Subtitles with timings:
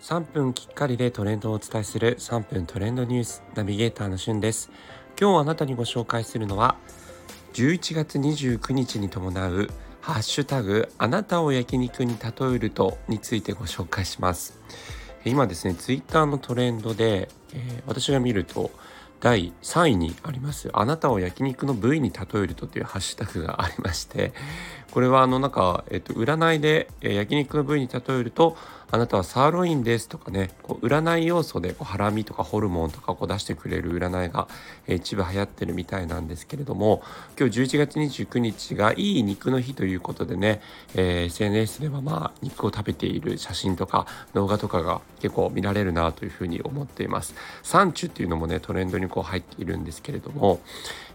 [0.00, 4.70] 3分きっかりでトレンドをお伝えする3分トレンドニュースナビゲーターのしゅんです。
[5.20, 6.76] 今日あなたにご紹介するのは
[7.52, 9.68] 11月29日に伴う
[10.00, 14.58] ハッシュタグあなたを焼肉に例えるとについてご紹介します。
[15.26, 18.70] 今ですねツイッターのトレンドで、えー、私が見ると
[19.20, 24.32] 第3位にありますあなたを焼肉の部位に例えるとというハッシュタグがありまして
[24.90, 28.56] これはあのなんか、えっと、占いで、焼肉の部位に例えると
[28.92, 34.48] あなたはサーロインですとかねこう占い要素でこうハラミとかホルモンとかこう出してくれる占いが、
[34.88, 37.02] え一部流行ってるみたいなんですけれども
[37.38, 40.60] 今日11月29日がいい肉の日ということでね、
[40.94, 47.34] えー、SNS ではまあ肉を食べている写真とか動画とかが結構見られるなというふうに思っています。
[47.62, 50.60] サンチュっていうのもねトレンドにこう入っているんですけれども、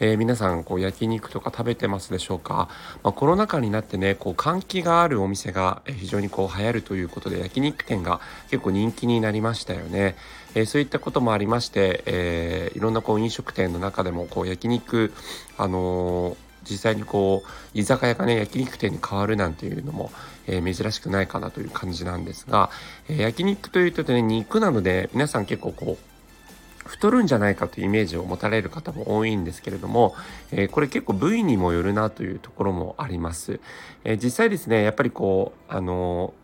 [0.00, 2.68] えー、皆さんこう焼肉とか食べてますでしょうか、
[3.02, 10.16] まあ、コロナ禍になってねこう換気があるお店が非常にこう流行るということで焼肉店が結構人気になりましたよね、
[10.54, 15.12] えー、そういったこともありまして、えー、いろんなこう飲食店の中でもこう焼肉
[15.58, 20.10] あの実際にこう居酒屋がね焼肉店に変わるなんていうのも、
[20.46, 22.70] えー、珍しくないかなという感じなんですが、
[23.08, 26.09] えー、焼肉というとね肉なので皆さん結構こう
[26.90, 30.16] 太るんじゃないかというイメージを持たれる方も多いんですけれども、
[30.50, 33.60] えー、これ結構部位にもよるなというところもあります。
[34.02, 36.34] えー、実際ですねやっぱりこうあの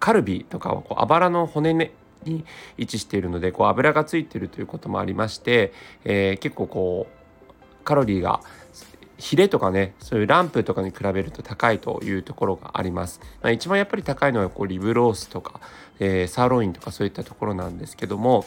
[0.00, 1.92] カルビとかはこうあばらの骨ね
[2.24, 2.44] に
[2.78, 5.72] 位置しているのでこう油がついているということもありまして、
[6.04, 8.40] えー、結構こうカロリーが
[9.18, 13.20] ヒレとかねそういうランプとかに比べると高いというところがあります。
[13.40, 15.60] まあ、一番やっぱり高いのはこうリブロースとか、
[16.00, 18.44] えー、サーロインとかそういったところなんですけども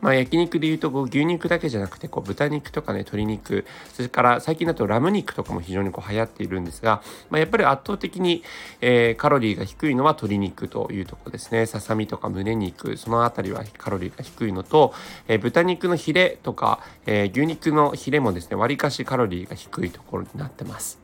[0.00, 8.42] まあ、焼肉でいうとこう牛肉だけじゃなくてこう豚肉とかね鶏肉それから最近だとラム肉とかも非常にこう流行っているんですが、まあ、やっぱり圧倒的に、
[8.80, 14.94] えー、カロリーが低いのは鶏肉というところですねささみとか胸肉その辺りはカロリーが低いのと、
[15.28, 20.98] えー、豚肉のヒレとか、えー、牛肉のヒレもですねわりかしカロリーが低いところになってます。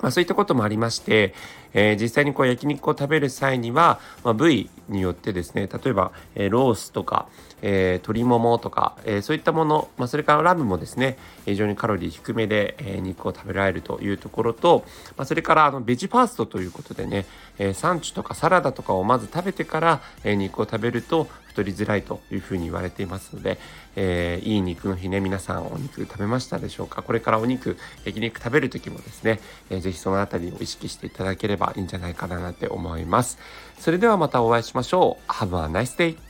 [0.00, 1.34] まあ、そういったこともありまして、
[1.72, 7.28] えー、実際にこう焼肉を食べる際には、まあ、部位によってですね例えば、え、ロースとか、
[7.62, 14.84] え、鶏ももとか、えそういったもの、まあ、それからラムもですね非常にカロリー低めで、え肉を食べられるというところと、
[15.16, 17.26] まあ、それからあのベジファーストということでね、
[17.58, 23.58] えサンチュとかサラダとかをまず食べてから、え肉を食べると太りづらいというふうに言われていますので、
[23.96, 27.02] えいい肉の日ね皆さんお肉食べましたでしょうか？
[27.02, 33.38] これからお肉焼肉食べる時もですね、えー、ぜその辺りを意識していただければいいんじゃないかななんて思います。
[33.78, 35.30] それではまたお会いしましょう。
[35.32, 36.27] Have a nice day!